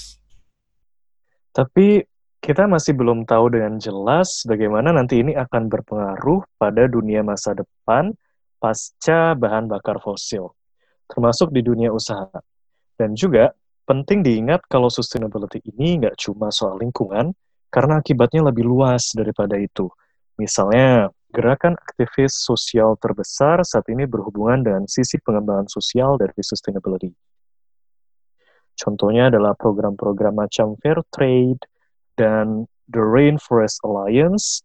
Tapi 1.56 2.04
kita 2.36 2.68
masih 2.68 2.92
belum 2.92 3.24
tahu 3.24 3.56
dengan 3.56 3.80
jelas 3.80 4.44
bagaimana 4.44 4.92
nanti 4.92 5.24
ini 5.24 5.32
akan 5.32 5.72
berpengaruh 5.72 6.44
pada 6.60 6.84
dunia 6.84 7.24
masa 7.24 7.56
depan 7.56 8.12
pasca 8.60 9.32
bahan 9.32 9.72
bakar 9.72 9.96
fosil, 10.04 10.52
termasuk 11.08 11.48
di 11.48 11.64
dunia 11.64 11.88
usaha. 11.88 12.28
Dan 12.92 13.16
juga 13.16 13.56
penting 13.88 14.20
diingat 14.20 14.68
kalau 14.68 14.92
sustainability 14.92 15.64
ini 15.64 16.04
nggak 16.04 16.20
cuma 16.20 16.52
soal 16.52 16.76
lingkungan, 16.76 17.32
karena 17.72 18.04
akibatnya 18.04 18.52
lebih 18.52 18.68
luas 18.68 19.16
daripada 19.16 19.56
itu. 19.56 19.88
Misalnya, 20.36 21.08
Gerakan 21.28 21.76
aktivis 21.76 22.40
sosial 22.40 22.96
terbesar 22.96 23.60
saat 23.60 23.84
ini 23.92 24.08
berhubungan 24.08 24.64
dengan 24.64 24.84
sisi 24.88 25.20
pengembangan 25.20 25.68
sosial 25.68 26.16
dari 26.16 26.32
sustainability. 26.40 27.12
Contohnya 28.78 29.28
adalah 29.28 29.52
program-program 29.58 30.40
macam 30.40 30.78
Fair 30.80 31.04
Trade 31.12 31.60
dan 32.16 32.64
the 32.88 33.04
Rainforest 33.04 33.84
Alliance, 33.84 34.64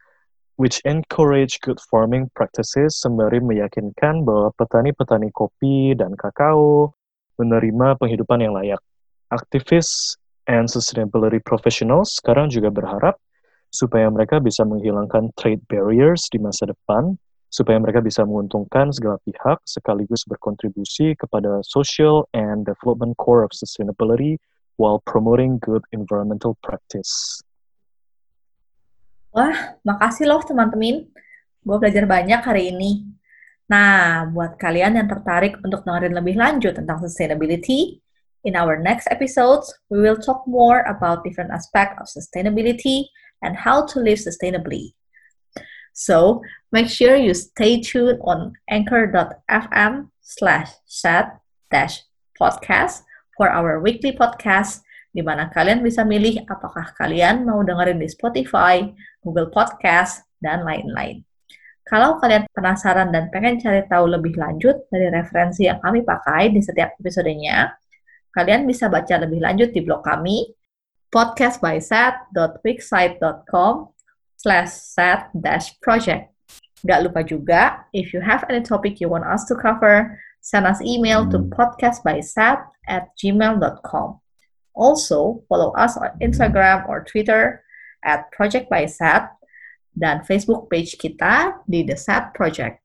which 0.55 0.79
encourage 0.87 1.59
good 1.59 1.81
farming 1.91 2.31
practices 2.31 2.95
sembari 2.95 3.43
meyakinkan 3.43 4.23
bahwa 4.23 4.53
petani-petani 4.55 5.33
kopi 5.35 5.97
dan 5.97 6.15
kakao 6.15 6.95
menerima 7.41 7.99
penghidupan 7.99 8.39
yang 8.39 8.55
layak. 8.55 8.79
Aktivis 9.33 10.15
and 10.45 10.69
sustainability 10.69 11.41
professionals 11.41 12.15
sekarang 12.21 12.47
juga 12.47 12.69
berharap 12.69 13.19
supaya 13.73 14.05
mereka 14.13 14.37
bisa 14.37 14.61
menghilangkan 14.61 15.33
trade 15.33 15.65
barriers 15.65 16.29
di 16.29 16.37
masa 16.37 16.69
depan, 16.69 17.17
supaya 17.49 17.81
mereka 17.81 18.05
bisa 18.05 18.21
menguntungkan 18.21 18.93
segala 18.93 19.17
pihak 19.25 19.57
sekaligus 19.65 20.21
berkontribusi 20.29 21.17
kepada 21.17 21.65
social 21.65 22.29
and 22.37 22.69
development 22.69 23.17
core 23.17 23.41
of 23.41 23.49
sustainability 23.49 24.37
while 24.77 25.01
promoting 25.09 25.57
good 25.57 25.81
environmental 25.89 26.53
practice. 26.61 27.41
Wah, 29.33 29.81
makasih 29.81 30.29
loh 30.29 30.45
teman-teman. 30.45 31.09
Gue 31.65 31.77
belajar 31.81 32.05
banyak 32.05 32.41
hari 32.45 32.69
ini. 32.69 33.09
Nah, 33.65 34.29
buat 34.29 34.61
kalian 34.61 35.01
yang 35.01 35.09
tertarik 35.09 35.57
untuk 35.65 35.81
dengerin 35.81 36.13
lebih 36.13 36.37
lanjut 36.37 36.77
tentang 36.77 37.01
sustainability, 37.01 38.03
in 38.43 38.55
our 38.55 38.77
next 38.77 39.07
episodes, 39.09 39.73
we 39.89 39.99
will 40.03 40.19
talk 40.19 40.43
more 40.45 40.83
about 40.85 41.23
different 41.23 41.49
aspects 41.49 41.95
of 41.97 42.07
sustainability 42.11 43.07
and 43.43 43.59
how 43.59 43.83
to 43.83 43.99
live 43.99 44.17
sustainably. 44.17 44.95
So 45.93 46.41
make 46.71 46.89
sure 46.89 47.19
you 47.19 47.35
stay 47.35 47.83
tuned 47.83 48.17
on 48.25 48.57
anchor.fm 48.71 50.09
slash 50.23 50.71
set 50.87 51.37
dash 51.69 52.01
podcast 52.33 53.05
for 53.37 53.51
our 53.51 53.77
weekly 53.77 54.15
podcast 54.15 54.81
di 55.13 55.21
mana 55.21 55.53
kalian 55.53 55.85
bisa 55.85 56.01
milih 56.01 56.41
apakah 56.49 56.89
kalian 56.97 57.45
mau 57.45 57.61
dengerin 57.61 58.01
di 58.01 58.09
Spotify, 58.09 58.81
Google 59.21 59.53
Podcast, 59.53 60.25
dan 60.41 60.65
lain-lain. 60.65 61.21
Kalau 61.85 62.17
kalian 62.17 62.49
penasaran 62.49 63.13
dan 63.13 63.29
pengen 63.29 63.61
cari 63.61 63.85
tahu 63.85 64.09
lebih 64.09 64.33
lanjut 64.39 64.89
dari 64.89 65.13
referensi 65.13 65.69
yang 65.69 65.77
kami 65.77 66.01
pakai 66.01 66.49
di 66.49 66.63
setiap 66.63 66.97
episodenya, 66.97 67.69
kalian 68.33 68.65
bisa 68.65 68.89
baca 68.89 69.21
lebih 69.21 69.37
lanjut 69.37 69.69
di 69.69 69.85
blog 69.85 70.01
kami 70.01 70.49
podcastbysat.wixsite.com 71.13 73.73
slash 74.35 74.71
set 74.73 75.29
dash 75.37 75.77
project. 75.79 76.33
Gak 76.83 76.99
lupa 77.05 77.21
juga, 77.23 77.87
if 77.95 78.11
you 78.11 78.19
have 78.19 78.43
any 78.51 78.59
topic 78.59 78.99
you 78.99 79.07
want 79.07 79.23
us 79.23 79.47
to 79.47 79.55
cover, 79.55 80.19
send 80.43 80.67
us 80.67 80.83
email 80.83 81.23
to 81.29 81.39
hmm. 81.39 81.47
podcastbysat 81.55 82.59
at 82.89 83.07
gmail.com. 83.15 84.19
Also, 84.75 85.45
follow 85.47 85.71
us 85.77 85.95
on 85.95 86.11
Instagram 86.19 86.83
or 86.89 87.05
Twitter 87.05 87.63
at 88.03 88.27
Project 88.33 88.67
by 88.67 88.89
Sat 88.89 89.31
dan 89.93 90.25
Facebook 90.25 90.65
page 90.73 90.97
kita 90.97 91.61
di 91.69 91.85
The 91.85 91.95
Sat 91.95 92.33
Project. 92.33 92.81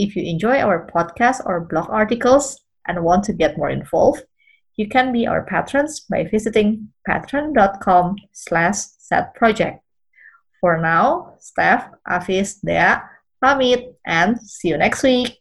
If 0.00 0.16
you 0.16 0.24
enjoy 0.24 0.64
our 0.64 0.88
podcast 0.88 1.44
or 1.44 1.68
blog 1.68 1.92
articles 1.92 2.64
and 2.88 3.04
want 3.04 3.28
to 3.28 3.36
get 3.36 3.60
more 3.60 3.68
involved, 3.68 4.24
You 4.78 4.88
can 4.88 5.12
be 5.12 5.26
our 5.26 5.42
patrons 5.42 6.06
by 6.08 6.22
visiting 6.30 6.92
patron.com 7.04 8.14
slash 8.30 8.76
setproject. 9.10 9.80
For 10.60 10.78
now, 10.80 11.34
Steph, 11.40 11.90
Afis, 12.08 12.60
Dea, 12.64 13.02
pamit, 13.42 13.98
and 14.06 14.40
see 14.40 14.68
you 14.68 14.78
next 14.78 15.02
week. 15.02 15.40